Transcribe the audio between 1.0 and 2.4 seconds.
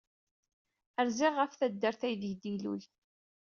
Rziɣ ɣef taddart aydeg